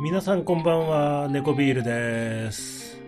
[0.00, 3.00] 皆さんこんばんは、猫ビールです。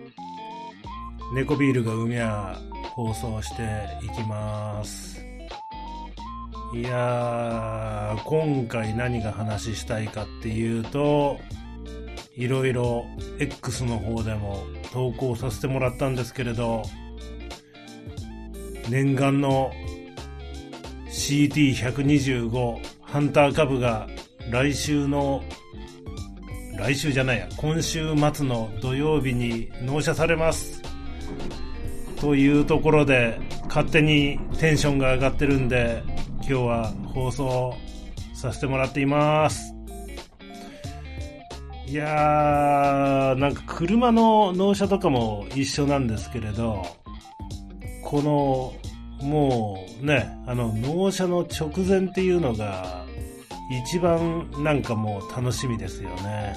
[1.33, 2.59] 猫ビールが海や
[2.93, 3.63] 放送して
[4.03, 5.23] いきます。
[6.73, 11.39] いやー、今回何が話したいかっていうと、
[12.35, 13.05] いろいろ
[13.39, 16.83] X の方でも投稿させてもらったんですけれど、
[18.89, 19.71] 念願の
[21.31, 24.05] CT125 ハンター株が
[24.49, 25.41] 来週の
[26.77, 30.81] 来週じゃないや、今週末の土曜日に納車されます。
[32.19, 36.03] というところで、勝手にテンションが上がってるんで、
[36.39, 37.75] 今日は放送
[38.33, 39.73] させてもらっています。
[41.87, 46.85] いやー、なんか車の納車とかも一緒なんですけれど、
[48.03, 48.73] この、
[49.21, 53.05] もうね、あの、納車の直前っていうのが、
[53.85, 56.55] 一番なんかもう楽しみですよね。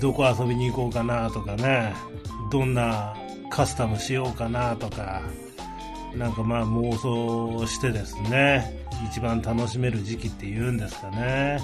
[0.00, 1.92] どこ遊びに行こうかなとかね、
[2.50, 3.14] どんな
[3.50, 5.22] カスタムしようかなとか、
[6.14, 11.60] なんかまあ妄想してですね、一番楽しめる時期っていうんですかね。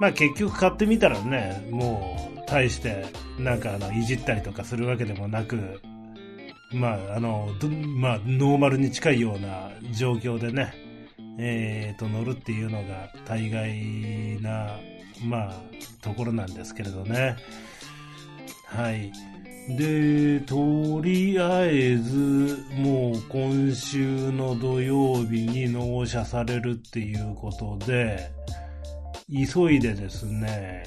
[0.00, 3.06] まあ結局買ってみたらね、もう大して
[3.38, 5.80] なんかあのいじったりとかするわけでもなく、
[6.72, 7.48] まああの、
[7.96, 10.74] まあノーマルに近いような状況でね、
[11.38, 14.76] えー、と乗るっていうのが大概な、
[15.24, 15.62] まあ、
[16.02, 17.36] ところなんですけれどね。
[18.66, 19.12] はい。
[19.76, 28.30] で、とりあえず、もう今週の土曜日に納車されるっていうことで、
[29.30, 30.84] 急いでですね、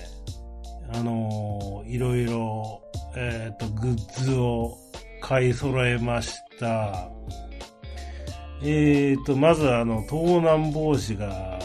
[0.93, 2.81] あの、いろいろ、
[3.15, 4.77] えっ、と、グッズを
[5.31, 7.09] 買い揃えました。
[8.61, 11.57] えーと、まずあの、盗難防止が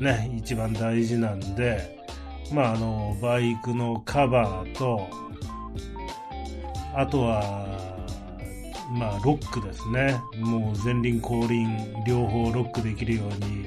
[0.00, 2.02] ね、一番大事なんで、
[2.54, 5.06] まああの、バイクのカバーと、
[6.96, 7.66] あとは、
[8.94, 10.18] まあロックですね。
[10.38, 13.66] もう前輪後輪両方ロックできるように、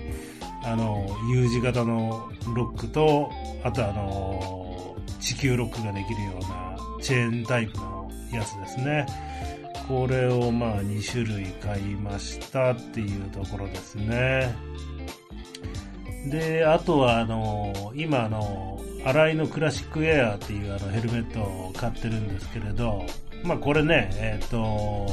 [0.63, 3.29] あの、U 字型のロックと、
[3.63, 9.05] あとあの、地球ロックができるようなチェーンタイプのやつですね。
[9.87, 14.55] これをまあ2種類買いましたっていうところですね。
[16.27, 23.05] で、あとはあの、今あの、新井のクラシックエアーっていうあのヘルメットを買ってるんですけれど、
[23.43, 25.05] まあこれね、えっ、と、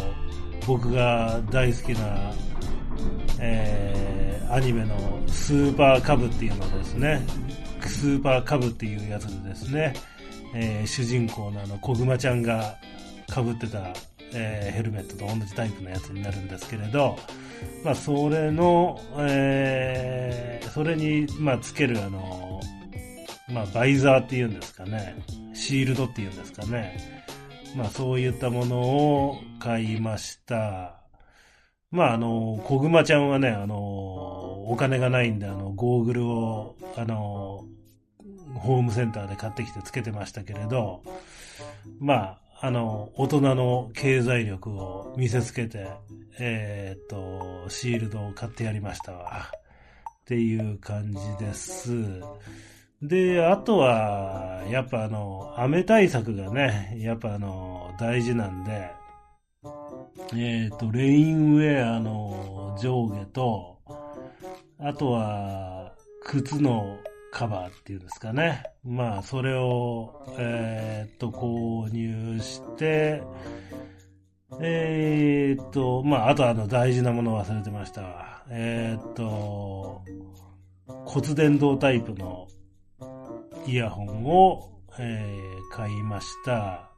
[0.66, 2.33] 僕が大好きな、
[3.41, 4.97] えー、アニメの
[5.27, 7.21] スーパーカブっていうのですね、
[7.83, 9.93] スーパーカブっていうやつでですね、
[10.54, 12.77] えー主人公のあの、小熊ちゃんが
[13.33, 13.93] 被ってた
[14.34, 17.16] えーヘルメットと同じタイプのやつになるんですけれど、
[17.84, 22.59] まあ、それの、えーそれに、まあ、つけるあの、
[23.53, 25.22] まあ、バイザーっていうんですかね、
[25.53, 27.22] シールドっていうんですかね、
[27.76, 30.97] まあ、そういったものを買いました。
[31.91, 37.66] まあ、あの、小熊ちゃんはね、あの、お金がないんで、あの、ゴーグルを、あの、
[38.54, 41.03] ホームセンターで買ってきてつけてましたけれど、
[42.00, 45.88] まあ、あの、大人の経済力を見せつけて、
[46.38, 49.50] えーっと、シールドを買ってやりましたわ。
[50.20, 51.90] っていう感じです。
[53.02, 58.92] で、あとは、やっぱあの、雨対策がね、やっぱあの、大事なんで、
[60.34, 63.78] えーっと、レインウェアの上下と、
[64.78, 65.92] あとは、
[66.24, 66.96] 靴の
[67.32, 68.62] カバーっていうんですかね。
[68.84, 73.22] まあ、それを、えーっと、購入して、
[74.60, 78.44] えーっと、まあ、あとあの、大事なものを忘れてました。
[78.50, 80.03] えーっと、
[80.87, 82.48] 骨伝導タイプの
[83.66, 86.91] イヤホンを、えー買いました。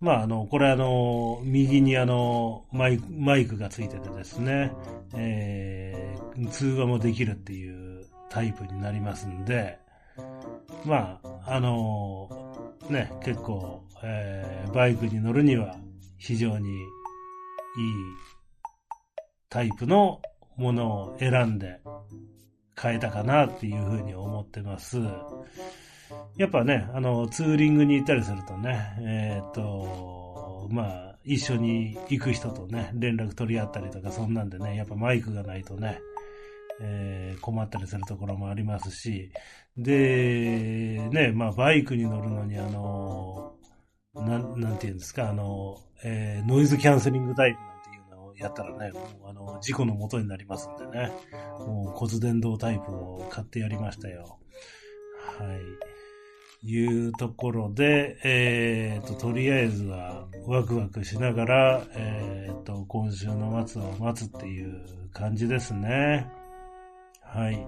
[0.00, 4.72] まあ、あの、これあの、右にあの、マイク、マイクがついててですね、
[5.14, 8.01] えー通話もできるっていう
[8.32, 9.78] タイプになりますんで、
[10.86, 12.30] まあ、あの、
[12.88, 15.76] ね、結構、えーバイクに乗るには
[16.16, 16.86] 非常にいい
[19.50, 20.22] タイプの
[20.56, 21.82] ものを選んで
[22.80, 24.96] 変えたかなっていうふうに思ってます。
[26.38, 36.00] やっぱね、あの、ツーリングに行ったりするとね、えーっと、まあ、一緒に行く人とね、連絡取り合ったりとか、そんなんでね、やっぱマイクがないとね、
[36.80, 39.32] えー困ったりするところもありますし、
[39.76, 43.54] で、ね、まあ、バイクに乗るのに、あの、
[44.14, 51.12] なん、なんていうんですか、あの、えーノイズキャンセリングタイプなんていうのをやったらね、もうあの、事故の元になりますんでね、
[51.58, 54.38] もう骨伝導タイプを買ってやりましたよ。
[55.38, 55.92] はい。
[56.64, 66.30] いうところで、えっ、ー、と、とりあえずはワクワクしながら、えっ、ー、と、今週の末を待つっていう感じですね。
[67.34, 67.66] はい。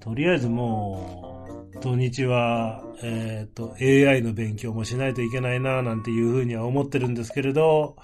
[0.00, 7.96] とりあえずもう、土日は、えっ、ー、と、AI の勉強もしないといけないな、なんていうふうには思ってるんですけれど、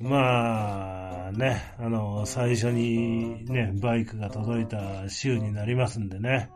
[0.00, 6.50] まあ、ね、あの、最初にね、バイクが届いた週になりますんでね。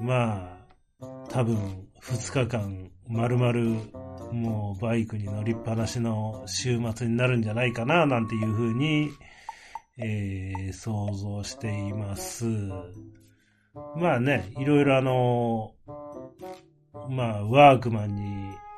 [0.00, 0.58] ま
[1.00, 9.10] あ、多分、二日間、丸々、もうバイクに乗りっぱなしの週末になるんじゃないかな、なんていうふうに、
[10.02, 12.44] えー、想像しています。
[13.96, 15.74] まあね、いろいろあの、
[17.08, 18.22] まあ、ワークマンに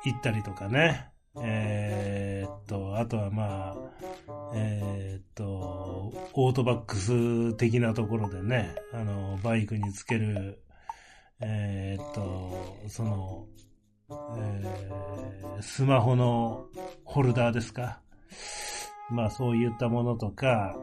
[0.05, 1.09] 行ったりとかね、
[1.41, 3.75] えー、っと、あとはまあ、
[4.53, 10.61] えー、っと、オートバックス的なところでね、あの、バイクにつける、
[11.39, 13.47] えー、っと、その、
[14.09, 16.67] えー、スマホの
[17.03, 17.99] ホルダーですか。
[19.09, 20.77] まあそういったものとか、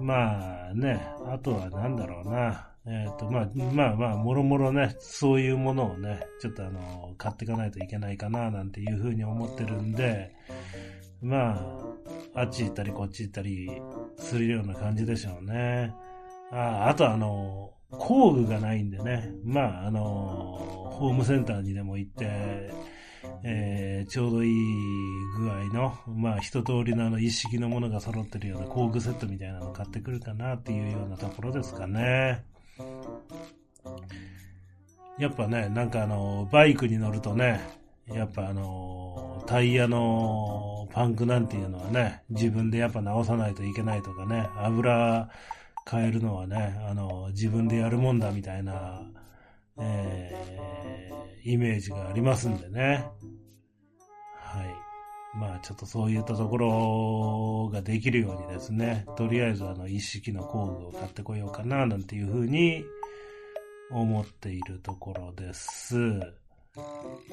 [0.00, 2.70] まあね、あとはなんだろうな。
[2.88, 10.32] えっ、ー、と、まあ、まあまあ、もろもろね、そういうものをね、ちょっとあの、買っていかないといけないかな、なんていうふうに思ってるんで、
[11.20, 11.56] ま
[12.34, 13.68] あ、あっち行ったりこっち行ったり
[14.18, 15.92] するような感じでしょうね。
[16.52, 22.70] ああとあの、工具がないんでね、まあ、あの、ホームセンターにでも行って、
[23.42, 24.52] えー、ちょうどいい
[25.38, 32.44] 具合の、まあ一通りのあの一式のものが揃ってるような工具セットみたいなの買ってくるかなっていうようなところですかね。
[35.18, 37.60] やっぱね、なんかあの、バイクに乗るとね、
[38.08, 45.28] やっぱあの、タイヤのパンクなんていうのはね、自分でやっぱ直さないといけないとかね、油
[45.90, 49.02] 変えるのはね、あの、自分でやるもんだみたいな、
[49.78, 53.06] えー、イメージがありますんでね。
[54.38, 55.38] はい。
[55.38, 62.84] まあちょっとそういったところができるようにですね、とりあえずあの一式の工具を買ってこようかななんていうふうに
[63.90, 65.96] 思っているところです。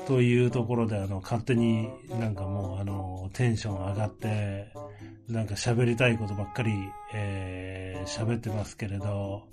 [0.07, 4.71] というところであの勝手になんかもうあのテンション上がって
[5.27, 6.71] なんか喋りたいことばっかり、
[7.13, 9.47] えー、喋ってますけれど、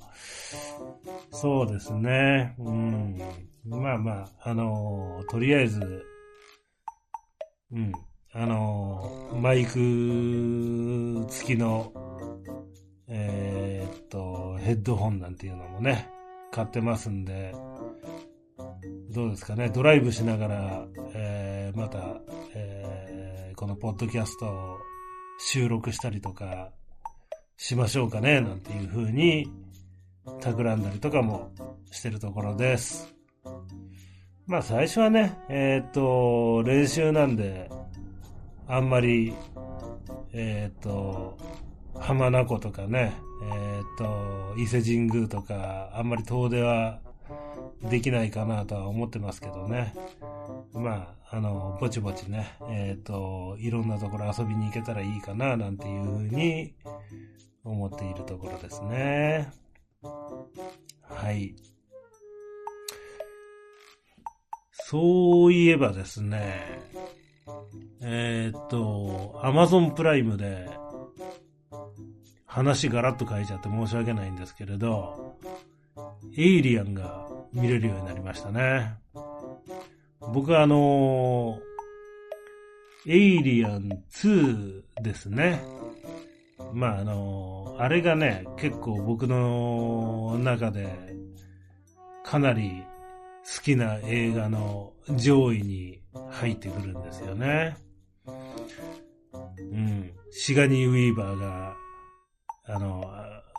[1.31, 2.55] そうですね。
[2.59, 3.19] うん。
[3.65, 6.05] まあまあ、あのとりあえず、
[7.73, 7.93] うん。
[8.33, 9.73] あのマイク
[11.29, 11.93] 付きの、
[13.09, 16.09] えー、っと、ヘッドホンなんていうのもね、
[16.53, 17.55] 買ってますんで、
[19.11, 20.85] どうですかね、ドライブしながら、
[21.15, 21.99] えー、また、
[22.55, 24.79] えー、このポッドキャストを
[25.41, 26.71] 収録したりとか
[27.57, 29.51] しましょうかね、なんていう風に
[30.41, 31.51] 企んだりとかも
[31.91, 33.13] してるところです。
[34.47, 37.69] まあ最初はね、えっ、と、練習なんで、
[38.69, 39.35] あんまり、
[40.33, 41.37] えっ、と、
[41.99, 47.01] 浜名湖とかね、えっ、と、伊勢神宮とか、あんまり遠出は
[47.83, 49.95] できないかなとは思ってますけどね。
[50.73, 56.75] まあ、あの、ぼちぼちね、えっ、ー、と、いろんなところ遊びに行けたらいいかな、なんていうふうに
[57.65, 59.51] 思っているところですね。
[60.03, 61.55] はい。
[64.73, 66.81] そういえばですね、
[68.03, 70.69] えっ、ー、と、アマゾンプライムで、
[72.45, 75.37] 話ガラッと変えちゃって申し訳ないんですけれど、
[76.37, 78.95] エイリアンが見れるようになりましたね。
[80.33, 85.63] 僕はあのー、エイリアン2ですね。
[86.73, 90.89] まああのー、あれがね、結構僕の中で
[92.25, 92.85] かなり
[93.45, 97.77] 好きな映画の上位に入ってくるんですよね。
[99.59, 100.13] うん。
[100.31, 101.75] シガニー・ウィーバーが、
[102.67, 103.05] あの、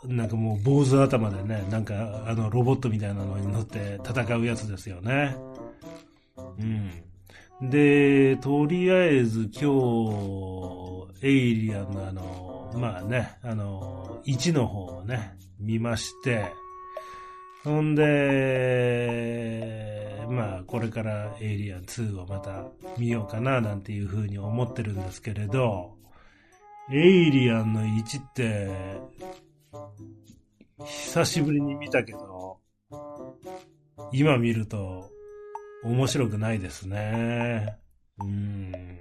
[0.04, 5.36] なんかもう坊主頭でね、なんかあのロボットみたいなのに乗って戦うやつですよね。
[6.58, 6.90] うん。
[7.70, 16.52] で、とりあえず今日、エイリアンのあの、まあね、あの、1の方をね、見まして、
[17.62, 18.02] ほんで、
[20.28, 22.64] まあ、これからエイリアン2をまた
[22.98, 25.94] 見ようかななんていうふうに思ってるんですけれど、
[26.90, 28.70] エイリアンの1って、
[30.84, 32.58] 久しぶりに見たけど、
[34.12, 35.10] 今見ると
[35.84, 37.78] 面白くないですね。
[38.20, 38.98] うん。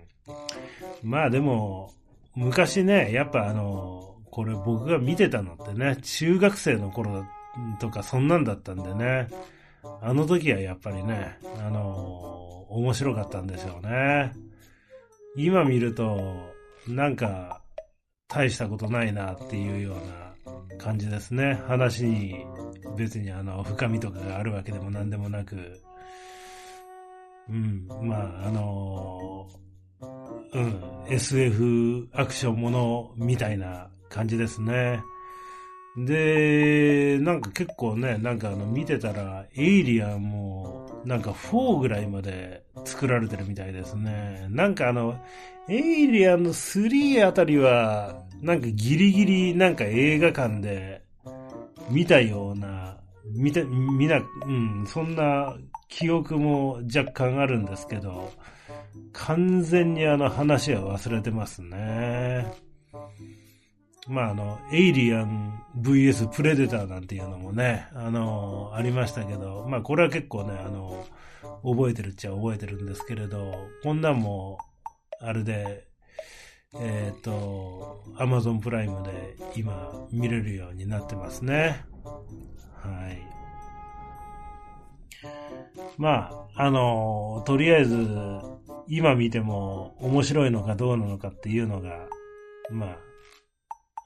[1.03, 1.91] まあでも、
[2.35, 7.25] 昔ね、やっぱあの、これ僕が見てたのってね、中学生の頃
[7.79, 9.27] とかそんなんだったんでね、
[10.01, 14.31] あの時はやっぱりね、あの、面白かったんでしょうね。
[15.35, 16.19] 今見ると、
[16.87, 17.61] なんか、
[18.27, 20.30] 大したことないなっていうような
[20.77, 21.61] 感じですね。
[21.67, 22.45] 話に
[22.97, 25.79] 別にあの、深みとかがあるわけでも何でもなく、
[27.49, 29.47] うん、まあ、あの
[30.53, 35.01] うん、SF アクションものみたいな感じですね。
[35.97, 44.47] で、なんか結構ね、なんかあの見てたら、エイリアンも、なんか4ぐらいまで作られてるみたいですね。
[44.49, 45.19] なんかあの、
[45.69, 51.03] エイリアンの3あたりは、なんかギリギリなんか映画館で
[51.89, 55.55] 見たような、見た、見な、うん、そんな
[55.87, 58.31] 記憶も若干あるんですけど、
[59.13, 62.51] 完全にあの話は忘れてますね。
[64.07, 71.05] まああの、エイリアン VS プレデターなんていうのもね、あの、ありましたけど、まあこれは結構ね、あの、
[71.63, 73.53] 覚えてるっちゃ覚えてるんですけれど、
[73.83, 74.57] こんなんも、
[75.19, 75.87] あれで、
[76.79, 81.85] えっ、ー、と、アマゾンプライムで今見れるようになってますね。
[82.03, 83.21] はい。
[85.97, 88.07] まあ、あの、とりあえず、
[88.87, 92.07] 今見ても面白いのかどうなのかっていうのが、
[92.69, 92.97] まあ、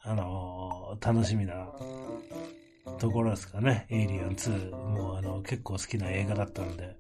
[0.07, 1.67] あのー、楽しみな
[2.99, 3.87] ところですかね。
[3.89, 4.71] エイリアン2。
[4.71, 6.95] もうあの、結構好きな映画だったんで。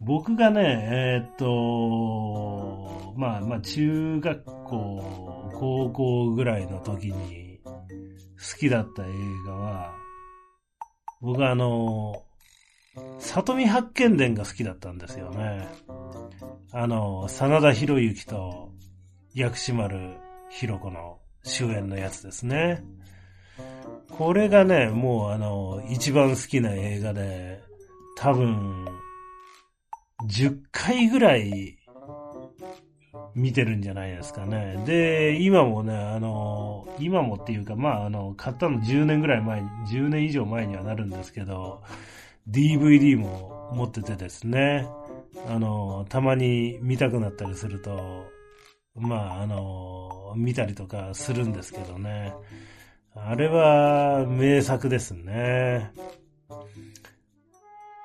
[0.00, 9.08] 僕がね、えー、っと、まあまあ中学校、高校ぐらいの時に好きだった映
[9.46, 9.94] 画は、
[11.20, 12.24] 僕はあの、
[13.20, 15.68] 里見八犬伝が好きだったんですよね。
[16.72, 18.72] あの、真田広之と
[19.34, 20.16] 薬師丸
[20.48, 22.82] ひろ子の主演のやつですね。
[24.10, 27.62] これがね、もうあの、一番好きな映画で、
[28.16, 28.86] 多分、
[30.28, 31.78] 10回ぐらい
[33.34, 34.82] 見てるんじゃないですかね。
[34.86, 41.82] で、今もね、あの、今もっていうか、まあ、あの、買ったの10年ぐらい前に、10年以上前にはなるんですけど、
[42.48, 44.86] DVD も持っててですね、
[45.48, 48.29] あの、たまに見たくなったりすると、
[49.00, 52.34] まあ、あの、見たりとかするんですけどね。
[53.14, 55.90] あれは名作ですね。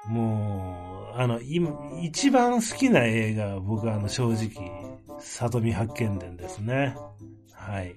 [0.07, 1.71] もう、あの、今、
[2.01, 6.95] 一番好きな映画は僕はあの正直、里見八犬伝ですね。
[7.53, 7.95] はい。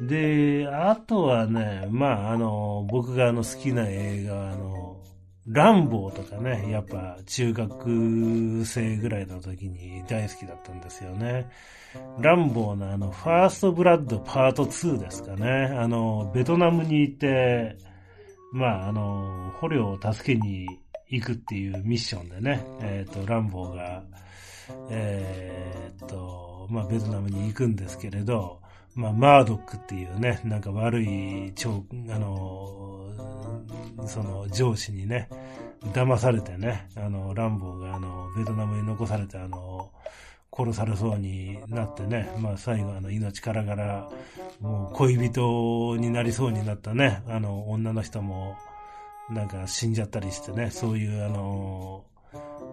[0.00, 5.03] で、あとはね、まあ、あの、僕があの好きな映画はあの、
[5.46, 11.50] ランボーとかね、やっぱ中学生ぐらいの時に大好きだったんですよね。
[12.18, 15.76] ランボーのあの、ファーストブラッドパート2ですかね。
[15.78, 17.76] あの、ベトナムに行って、
[18.52, 20.66] まあ、あの、捕虜を助けに
[21.08, 24.02] 行くっていうミッションでね、えっ、ー、と、ランボーが、
[24.90, 28.60] えっ、と、まあ、ベトナムに行くんですけれど、
[28.94, 31.52] まあ、マードックっていうね、なんか悪い、
[32.10, 33.33] あの、
[34.06, 35.28] その上司にね、
[35.92, 39.90] 騙されてね、あの、ランボーがあの、ベトナムに残されてあの、
[40.56, 44.10] 殺されそうになってね、まあ最後あの命からがら、
[44.60, 48.56] もう恋人になりそうになったね、あの女の人も
[49.30, 52.04] なんか死んじゃったりしてね、そういうあの、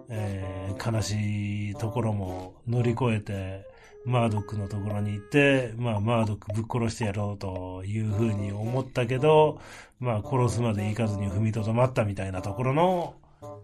[0.08, 3.66] えー、悲しいところも乗り越えて、
[4.04, 9.60] マードックのところに行って、まあ、マードックぶっ殺してやろうというふうに思ったけど、
[10.00, 13.14] まあ、殺すまで行かずに踏みとどまったみたいなところの、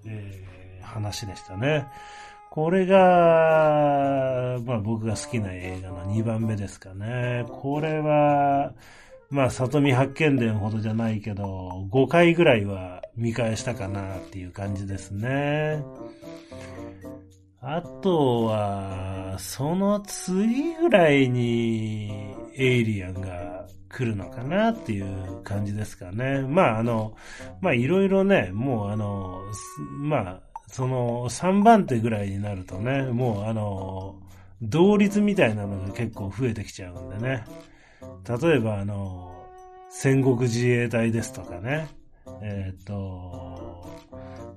[0.06, 1.86] えー、話でしたね。
[2.50, 7.44] これが、まあ僕が好きな映画の2番目ですかね。
[7.48, 8.72] これは、
[9.30, 15.82] まあ、里見八犬伝ほどじゃないけど、5回ぐらいは見返したかなっていう感じですね。
[17.60, 26.42] あとは、その次ぐらいにエイリアンが来るのかなっていう感じですかね。
[26.42, 27.16] まああの、
[27.60, 29.40] まあいろいろね、もうあの、
[30.00, 34.20] まあ、その3番手ぐらいになるとね、もうあの、
[34.62, 37.44] 同率みたいなのが結構増えてきちゃうんでね。
[38.40, 39.34] 例えばあの、
[39.90, 41.88] 戦国自衛隊ですとかね。
[42.40, 43.88] えっ、と、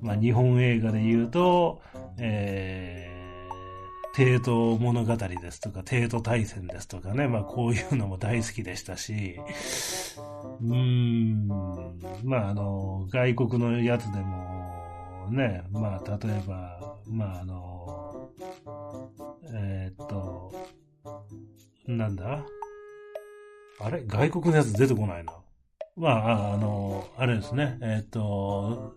[0.02, 1.82] まあ日本映画で言うと、
[2.18, 9.40] えー、帝都物語ですとか、帝都大戦ですとかね、まあこういうのも大好きでしたし、
[10.60, 11.48] うーん、
[12.24, 18.30] まああの、外国のやつでも、ね、まあ例えば、まああの、
[19.54, 20.52] えー、っと、
[21.88, 22.46] なんだ？
[23.80, 24.04] あれ？
[24.06, 25.34] 外国のやつ出てこないな。
[25.98, 27.78] まあ、あの、あれですね。
[27.82, 28.96] えっ、と、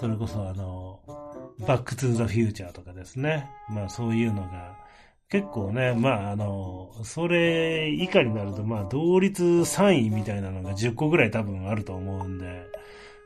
[0.00, 1.00] それこそあの、
[1.66, 3.50] バックトゥーザフューチャーとかですね。
[3.68, 4.76] まあそういうのが、
[5.28, 12.66] 結構ね、まああの、それ以下になると、まあ同率3位みたいなのが10個ぐらい多分あると思うんで、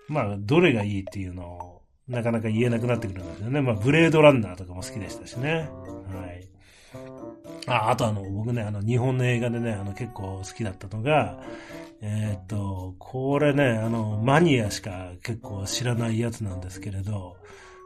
[0.08, 3.60] まあどれがいいっていうのをなかなか言えなくなってくるんですよね。
[3.60, 5.68] まあブレードランナーとかも好きでしたしね。
[6.08, 6.48] はい。
[7.66, 11.40] あ、あとあの、僕ね、あの、日本の映画でね、あの、結構好きだったのが、
[12.00, 12.56] えー、っと、
[13.12, 17.36] これね、あの、マニアしか結構知らないやつなんですけれど、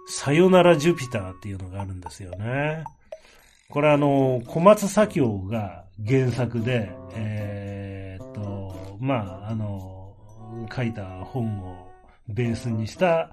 [0.07, 2.85] さよならジュピターっていうのがあるんですよね。
[3.69, 10.15] これあの、小松左京が原作で、えー、っと、まあ、あの、
[10.73, 11.89] 書いた本を
[12.29, 13.33] ベースにした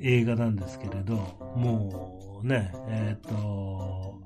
[0.00, 1.14] 映画なんですけれど、
[1.54, 4.20] もうね、えー、っと、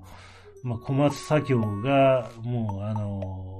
[0.62, 3.53] まあ、小松左京が、もう、あの、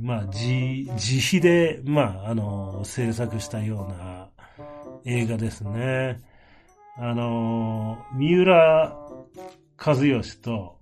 [0.00, 4.28] まあ、自、自費で、まあ、あの、制作したような
[5.04, 6.18] 映画ですね。
[6.96, 8.96] あの、三浦
[9.84, 10.78] 和義と、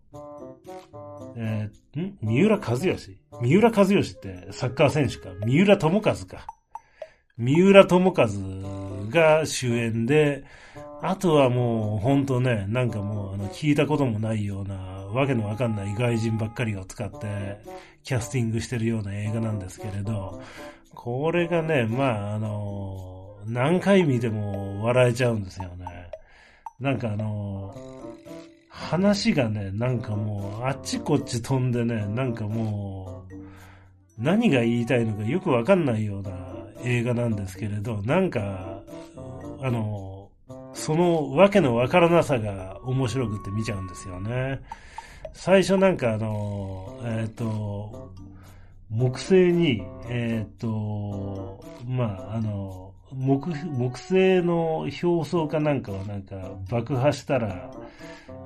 [1.37, 2.19] えー、ん？
[2.23, 5.31] 三浦和義三浦和義ってサッカー選手か。
[5.45, 6.47] 三浦智和か。
[7.39, 8.29] 三浦智和
[9.09, 10.45] が主演で、
[11.01, 14.77] あとはもう、ほんとね、なんかもう、あの、聞いたこともないような、
[15.13, 17.59] わけのわかんない外人ばっかりを使って、
[18.05, 20.41] キャスティングしてるような映画なんですけれど、
[20.95, 26.11] これがね、まあ、あの、何回見ても笑えちゃうんですよね。
[26.81, 27.75] なんかあの、
[28.69, 36.31] 話がね、なんかもう、あっちこっち飛んでね、なんかもう、何が言いたいのかよくわかんないような
[36.85, 38.81] 映画なんですけれど、なんか、
[39.63, 40.31] あの、
[40.75, 44.61] そのわけのわからなさが面白くって見ちゃうんですよね。
[45.35, 48.13] 最初なんかあの、えっ、ー、と、
[48.91, 56.37] 木星に、えっ、ー、と、まあ、あの、木、木星の表層かなんかはなんか
[56.71, 57.71] 爆破したら、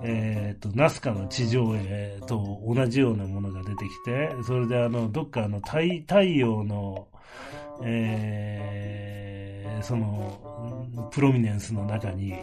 [0.03, 7.09] えっ、と、ナスカの地上絵と同じようなものが出てきて、それであの、どっかあの、太太陽の、
[7.83, 12.35] えー、その、プロミネンスの中に、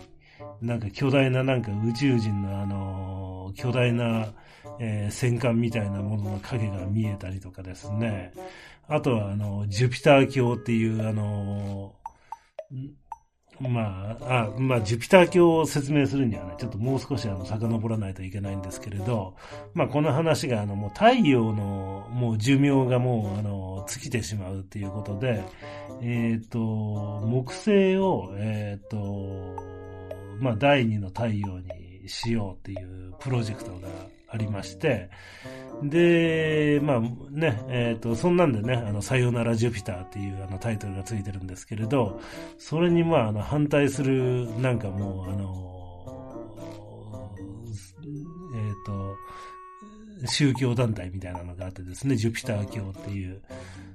[0.61, 4.27] なんか巨大ななんか宇宙人のあの、巨大な、
[4.79, 8.31] えー、戦艦みたいなものの影が見えたりとかですね。
[8.87, 11.95] あとはあの、ジュピター卿っていうあの、
[13.59, 19.35] まあ、あ、まあ、ジュピター卿を説明するにはね、ちょっともう少しあの、遡らないといけないんですけれど、
[19.73, 25.43] まあ、この話があの、もう太陽の、もう寿命がもう、あの、尽きてしまうっていうことで、
[26.01, 26.59] えっ、ー、と、
[27.25, 29.55] 木星を、えっ、ー、と、
[30.39, 33.87] まあ、第二の太陽にしようっていうプロジェクトが
[34.33, 35.09] ありまして、
[35.83, 42.19] で、まあね、えっ、ー、と、そんなんでね、あの、さよならジュピターっていうあのタイトルがついてるんですけれど、
[42.57, 45.73] それにまあ、あの、反対する、なんかもう、あの、
[48.55, 53.41] えっ、ー、と、宗教団体みたいなのがあってですね、ジュピター教っていう。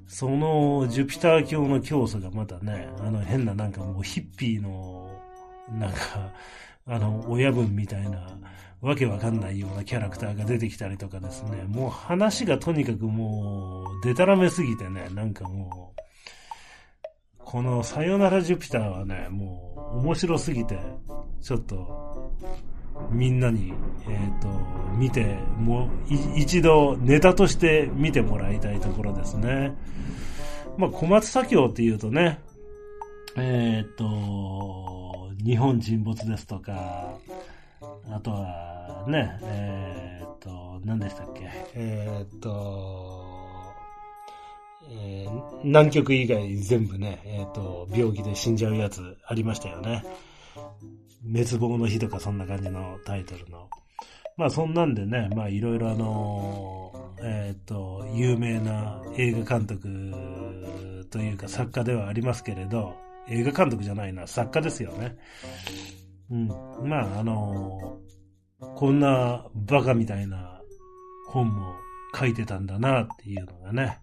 [0.06, 5.10] そのジュピター教の教祖がまたね、あの変ななんかもうヒッピーの、
[5.70, 6.32] なんか、
[6.86, 8.38] あの、親分みたいな、
[8.80, 16.00] わけわかんないようなキャラクターが出てきたりとかですね、もう話がとにかくもう、デタラメすぎてね、なんかもう、
[17.38, 20.78] このさよならジュピターはね、もう面白すぎて、
[21.40, 22.32] ちょっと、
[23.10, 23.72] みんなに、
[24.08, 24.48] えっ、ー、と、
[24.96, 25.90] 見て、もう、
[26.36, 29.72] 一度ネタとして見てもらいたいところですね。
[30.76, 32.38] まあ、小松左京っていうとね、
[33.36, 37.14] えっ、ー、と、日本沈没ですとか、
[38.10, 41.48] あとは、ね、えー、っと、何でしたっけ？
[41.74, 43.28] えー、っと、
[44.90, 50.02] えー、南極以外全部ね、え、っと、病気で死んじゃうやつありましたよね。
[51.30, 53.68] 滅亡の日とかそんな感じのタイトルの。
[54.36, 62.94] まあそんなんでね、まあいろいろあの、えっ、と、有名な映画監督というか作家ではありますけれど、
[63.28, 65.16] 映画監督じゃないな、作家ですよね。
[66.30, 66.48] うん。
[66.88, 70.60] まあ、あのー、こんなバカみたいな
[71.28, 71.74] 本も
[72.14, 74.00] 書いてたんだなっていうのがね、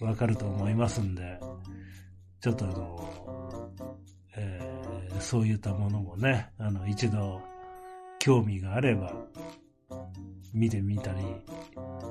[0.00, 1.38] わかると思いますんで、
[2.40, 7.40] ちょっとあのー、えー、そういったものもね、あの、一度
[8.18, 9.12] 興味があれば、
[10.52, 11.20] 見てみたり、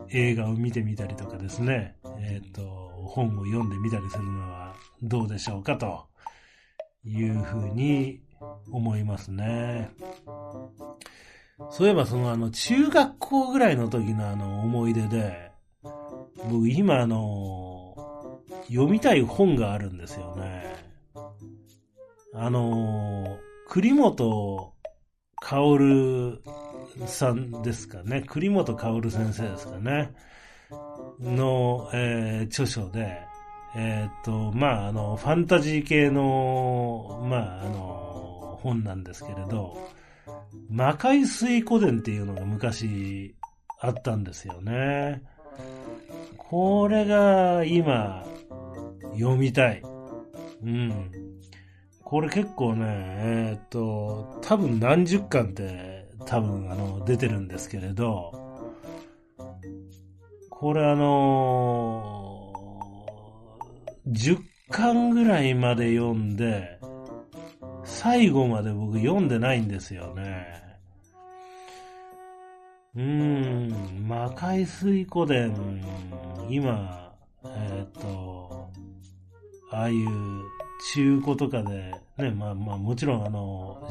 [0.09, 2.61] 映画を見てみたりとかですね、えっ、ー、と、
[3.07, 6.05] 本を読んでみたりするのはどうでしょうかと
[7.05, 8.21] いうふうに
[8.71, 9.91] 思いますね。
[11.71, 15.51] そういえばそのあの中学校ぐらいの時のあの思い出で、
[16.49, 17.95] 僕今あの、
[18.67, 20.75] 読みたい本があるんですよね。
[22.33, 23.37] あの、
[23.69, 24.73] 栗本
[25.39, 26.41] 薫
[27.05, 28.23] さんですかね。
[28.27, 30.11] 栗本薫先生ですかね。
[31.19, 33.21] の、えー、著書で、
[33.75, 38.32] えー、っと、まあ、あの、ファンタジー系の、まあ、あの、
[38.63, 39.77] 本なんですけれど、
[40.69, 43.35] 魔界水古伝っていうのが昔
[43.79, 45.21] あったんですよね。
[46.37, 48.25] これが今、
[49.13, 49.81] 読みたい。
[50.63, 51.11] うん。
[52.03, 58.31] これ結構ね、えー、っと、多分何十巻って多分あの出てるんですけれど、
[60.49, 64.37] これあのー、10
[64.69, 66.79] 巻ぐらいまで読んで、
[68.03, 70.45] 最後まで僕読んでないんですよね。
[72.95, 75.55] うーん、魔界水湖伝、
[76.49, 77.13] 今、
[77.45, 78.69] えっ、と、
[79.71, 80.07] ああいう
[80.93, 83.89] 中古とかで、ね、まあまあもちろんあの、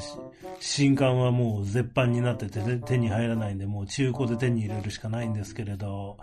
[0.61, 6.19] 新刊はもう絶版になってて手に入らないんで、もう中古で手に入れるしかないんですけれど、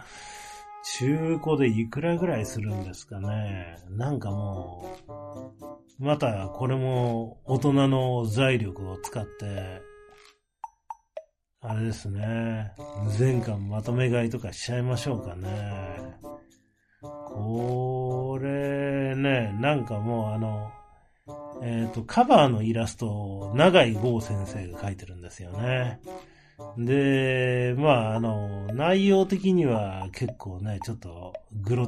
[1.00, 3.80] 中古でいくらぐらいするんですかね。
[3.90, 9.82] なんかもう、またこれも大人の財力を使って、
[11.62, 12.72] あれですね。
[13.18, 15.50] 全巻まとめ買いとかしちゃいましょうかね。
[17.02, 20.72] これね、なんかもうあの、
[21.62, 26.00] えっ、ー、と、カバーのイラストを長井剛先生が描いてるんですよね。
[26.78, 31.88] で、まあ、あの、内容的には結構ね、ちょっとグロ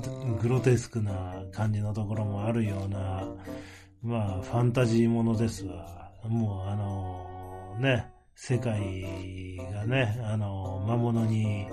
[0.59, 3.25] テスクな感じのところもあるような、
[4.03, 6.11] まあ、ファンタジーものですわ。
[6.27, 11.67] もうあの、ね、世界がね、あの、魔物に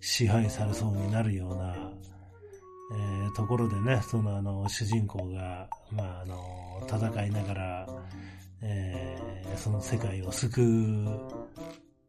[0.00, 1.76] 支配されそうになるような、
[2.92, 7.86] えー、ところでね、そのあの、主人公が、まあ、あの、戦いながら、
[8.62, 11.04] えー、その世界を救う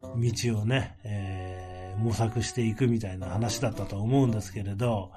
[0.01, 5.11] 道をね、えー、模索していくみたいな話だったと思うんですけれど、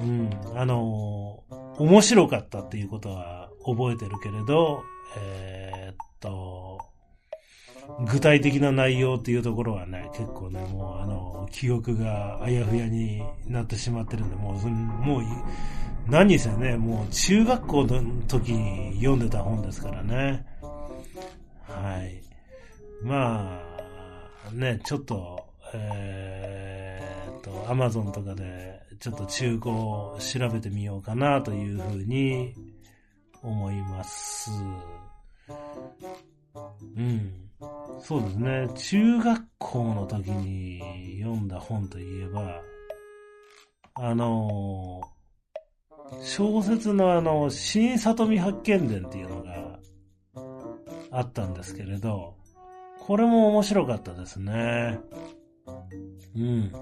[0.00, 1.42] うん、あの、
[1.78, 4.82] 面白かったっていうことは覚えてるけれど、
[5.16, 6.78] えー、っと、
[8.06, 15.22] 具体的な内容っていうところはね、結構ね、もうあの、記憶があやふやになってしまってるんで、もう、もう、
[16.06, 20.46] 何せね、もう中学校の時に読んでた本ですからね。
[21.66, 22.22] はい。
[23.02, 23.60] ま
[24.48, 32.54] あ、ね、ちょっと、えー、っと、アマゾンとかで、ちょっと中古を調べてみようかなというふうに
[33.44, 34.50] 思います。
[36.96, 37.50] うん。
[38.00, 38.68] そうですね。
[38.74, 42.60] 中学校の時に読んだ本といえば、
[43.96, 45.00] あの
[46.20, 49.78] 小説のあの、新里見八犬伝っていうのが
[51.10, 52.34] あったんですけれど、
[53.00, 54.98] これも面白かったですね。
[56.36, 56.72] うん。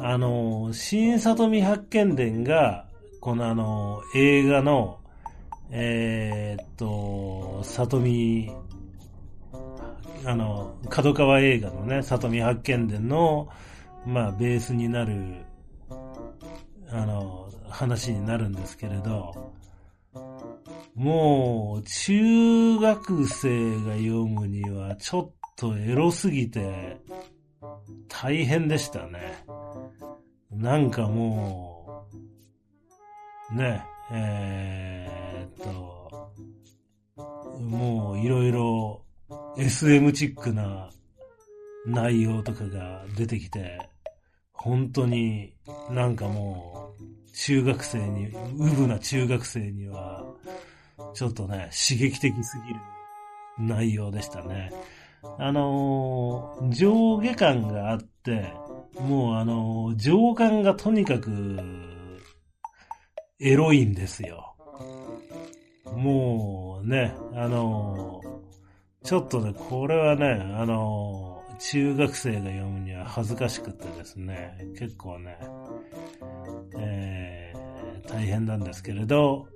[0.00, 2.86] あの、新里見八犬伝が、
[3.20, 4.98] このあの、映画の、
[5.74, 8.52] えー、っと、里見
[10.24, 13.48] あの、角川映画のね、里見八犬伝の、
[14.06, 15.44] まあ、ベースになる、
[16.90, 19.52] あの、話になるんですけれど、
[20.94, 26.98] もう、中学生が読むには、ちょっとエロすぎて、
[28.08, 29.44] 大変でしたね。
[30.50, 32.06] なんかも
[33.50, 33.82] う、ね、
[34.12, 36.34] えー、っと、
[37.60, 39.04] もういろいろ
[39.56, 40.90] SM チックな
[41.86, 43.90] 内容とかが出てきて、
[44.52, 45.54] 本当に
[45.90, 50.24] なんかもう、中学生に、ウブな中学生には、
[51.14, 52.80] ちょっとね、刺激的すぎる
[53.58, 54.70] 内容でしたね。
[55.38, 58.52] あのー、上下感があって、
[59.00, 61.58] もうあのー、上感がとにかく、
[63.40, 64.54] エロいんですよ。
[65.96, 68.32] もうね、あのー
[69.04, 75.38] ちょっとね、これはね、あのー、中学生が読むには恥ずかしくてですね、結構ね、
[76.78, 79.48] えー、大変なんですけれど、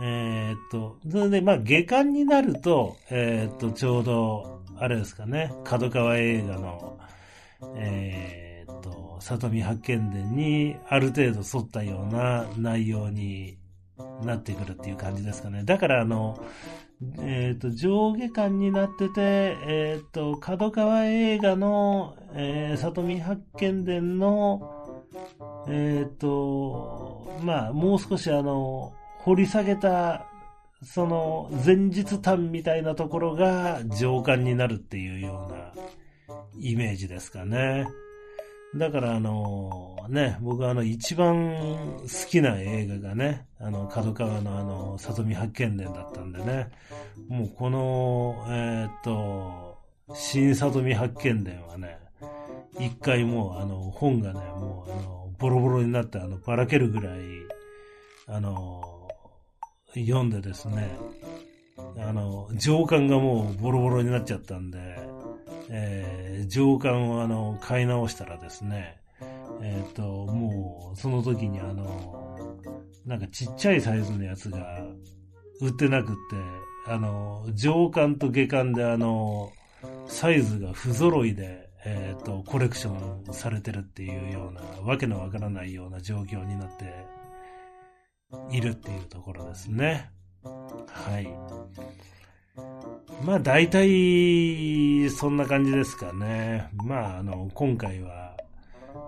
[0.00, 6.98] えー、っと、それで、まあ、下巻になると、えー、っと、ちょうど、あれですかね、角川映画の、
[7.76, 13.58] えー、っと、里見八犬伝にある程度沿ったような内容に
[14.22, 15.64] なってくるっていう感じですかね。
[15.64, 16.38] だから、あの、
[17.20, 24.96] えっ、ー、と、上下巻になってて、えっ、ー、と、角川映画の、えー、里見八犬伝の、
[25.68, 30.26] えっ、と、まあ、もう少しあの、掘り下げた、
[30.82, 35.72] その、前日譚みたいなところが上巻になるっていうような
[36.60, 37.86] イメージですかね。
[38.74, 41.54] だからあの、ね、僕はあの一番
[42.02, 46.70] 好きな映画がね、あの、角川のあの、里見八犬伝だったんでね、
[47.28, 49.78] もうこの、えー、っと、
[50.14, 51.98] 新里見八犬伝はね、
[52.78, 57.20] 一回もうあの、本がね、もうあの、ボロボロになってあの、ばらけるぐらい、
[58.26, 59.08] あの、
[59.94, 60.90] 読んでですね、
[61.96, 64.78] あの、上巻がもうボロボロになっちゃったんで、
[65.70, 69.00] えー、上巻をあの、買い直したらですね、
[69.62, 72.58] えっ、ー、と、もう、その時にあの、
[73.04, 74.84] なんかちっちゃいサイズのやつが
[75.60, 76.16] 売ってなくっ
[76.86, 79.52] て、あの、上巻と下巻であの、
[80.06, 87.06] サイズが不揃いで、えっ、ー、と、コレクションされてるっていうような、わけのわからないような状況になって
[88.50, 90.10] いるっていうところですね。
[90.42, 91.28] はい。
[93.24, 96.68] まあ大体そんな感じですかね。
[96.74, 98.36] まああの、今回は、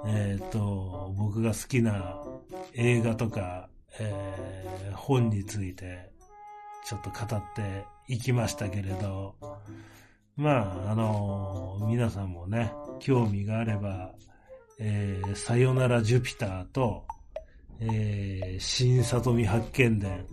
[0.07, 2.21] えっ、ー、と、僕が好きな
[2.75, 6.11] 映画とか、えー、本について
[6.87, 9.37] ちょっと語っていきましたけれど、
[10.37, 14.13] まああの、皆さんもね、興味があれば、
[14.79, 17.05] えー、さよならジュピターと、
[17.81, 20.27] えー、新里見発見伝、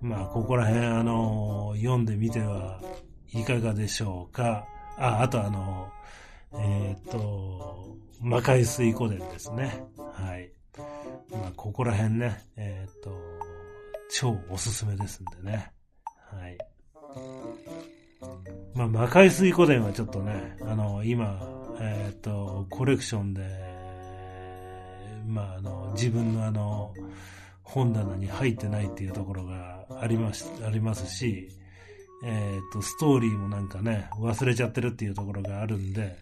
[0.00, 2.80] まあ、ここら辺、あの、読んでみては
[3.32, 4.66] いかがでしょうか。
[4.98, 5.88] あ、あとあの、
[6.54, 9.84] えっ、ー、と、魔界水湖伝ですね。
[10.14, 10.50] はい。
[11.30, 13.10] まあ、ここら辺ね、えっ、ー、と、
[14.10, 15.72] 超おすすめですんでね。
[16.30, 16.58] はい。
[18.74, 21.40] まあ、魔界水湖伝はちょっとね、あの、今、
[21.80, 23.42] えっ、ー、と、コレクションで、
[25.26, 26.92] まあ、あの、自分のあの、
[27.66, 31.48] 本棚に入ってないっていうところがあります、ありますし、
[32.24, 36.16] えっ、ー、と、ストーリーもなんかね、忘れちゃってるっていうところがあるんで、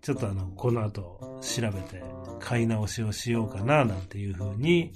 [0.00, 2.02] ちょっとあの、この後調べて
[2.40, 4.92] 買い直しをしようかな、なんていうふうに、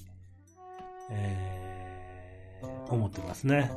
[1.10, 3.70] えー、思ってますね。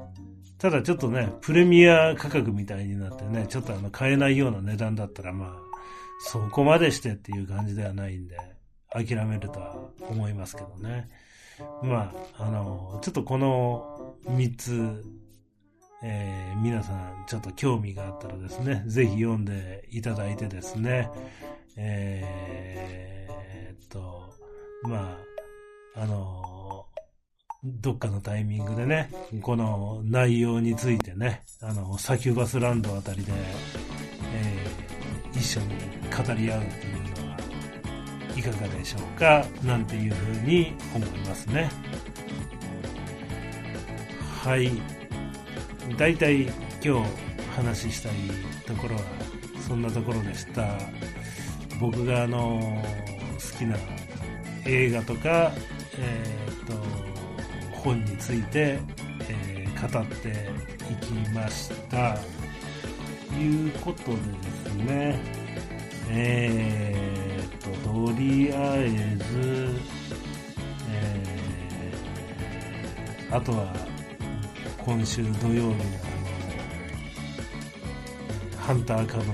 [0.58, 5.58] ただちょっとね、プレミア価格みたいになってね、ちょっとあの、買えないような値段だったらまあ、
[6.20, 8.38] そこまでしてっていう感じではないんで、
[8.90, 9.76] 諦めるとは
[10.10, 11.10] 思いますけどね。
[11.84, 15.04] まあ、あの、ちょっとこの3つ、
[16.04, 21.10] えー、皆さんちょっと興味があったらですね、ぜひ読んでいただいてですね、
[21.78, 24.34] えー、っと、
[24.84, 25.18] ま
[25.96, 26.86] あ、あの、
[27.64, 29.10] どっかのタイミングでね、
[29.42, 33.32] この内容についてね、あの、サキュバスランドあたりで、
[34.34, 35.76] えー、一緒に
[36.16, 36.95] 語り合うっていう
[38.36, 39.46] いかがでしょうか？
[39.64, 41.70] なんていうふうに思いますね。
[44.44, 44.70] はい。
[45.98, 46.44] だいたい
[46.84, 47.12] 今日
[47.56, 48.14] 話したい
[48.68, 49.02] ところは
[49.66, 50.78] そんなところでした。
[51.80, 52.84] 僕があの
[53.34, 53.78] 好きな
[54.66, 55.52] 映画とか、
[55.98, 56.74] えー、と
[57.72, 58.80] 本について、
[59.30, 60.30] えー、語って
[60.92, 62.18] いきました。
[63.30, 64.20] ということでで
[64.70, 65.20] すね、
[66.10, 67.25] えー
[67.96, 69.70] とりあえず、
[70.92, 73.74] えー、あとは
[74.84, 75.76] 今週土曜日の
[78.58, 79.34] ハンター株の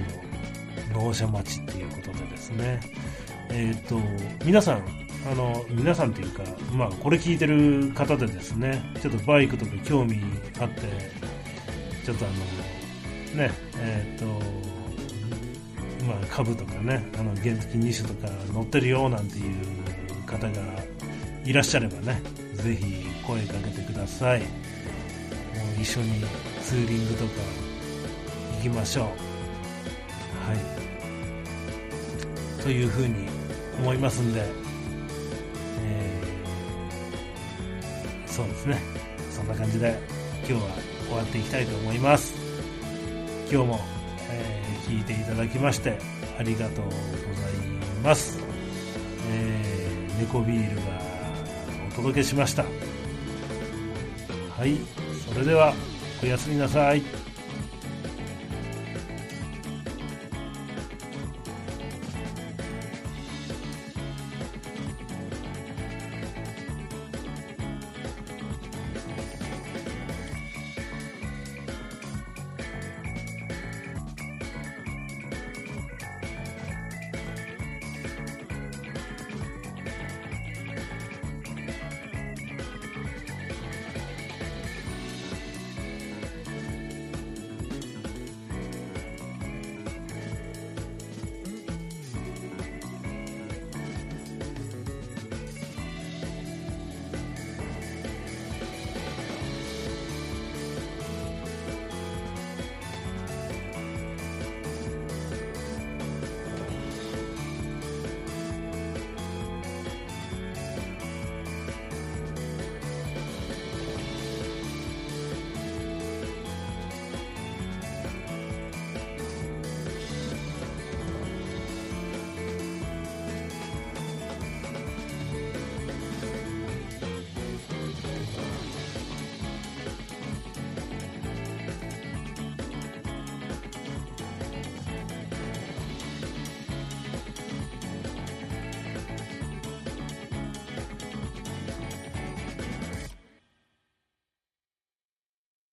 [0.93, 2.80] 納車待ちっていうことでですね、
[3.50, 4.00] えっ、ー、と、
[4.45, 4.84] 皆さん、
[5.32, 10.21] あの、皆さんというか、まあ、これ聞いてる方でですね、ちょっとバイクとか興味
[10.60, 10.82] あって、
[12.06, 12.36] ちょっとあの、
[13.41, 14.61] ね、えっ、ー、と、
[16.04, 20.52] まあ、株とかね、あの原付2種とか乗ってるよなんていう方が
[21.46, 22.22] いらっしゃればね、
[22.54, 24.40] ぜひ声かけてください。
[24.42, 24.46] も
[25.78, 26.24] う一緒に
[26.62, 27.32] ツーリングとか
[28.58, 29.06] 行きましょう。
[29.06, 29.12] は
[32.60, 32.64] い。
[32.64, 33.28] というふうに
[33.80, 34.44] 思いますんで、
[35.84, 38.80] えー、そうですね。
[39.30, 40.00] そんな感じで
[40.48, 40.70] 今日は
[41.08, 42.34] 終わっていきたいと思います。
[43.52, 44.01] 今日も
[44.32, 45.98] え聞いていただきまして
[46.38, 47.00] ありがとうござい
[48.04, 48.39] ます。
[49.30, 50.82] えー、猫ビールが
[51.91, 52.63] お届けしました。
[54.58, 54.78] はい、
[55.32, 55.74] それでは
[56.24, 57.20] おやすみなさい。